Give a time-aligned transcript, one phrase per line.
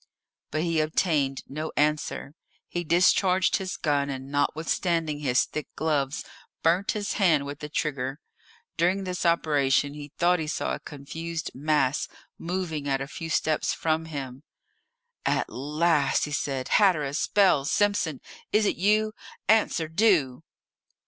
[0.49, 2.33] But he obtained no answer;
[2.67, 6.25] he discharged his gun, and notwithstanding his thick gloves,
[6.63, 8.19] burnt his hand with the trigger.
[8.77, 12.07] During this operation he thought he saw a confused mass
[12.39, 14.41] moving at a few steps from him.
[15.23, 16.73] "At last!" said he.
[16.77, 17.27] "Hatteras!
[17.27, 17.63] Bell!
[17.63, 18.21] Simpson!
[18.51, 19.13] Is it you?
[19.47, 20.41] Answer, do!"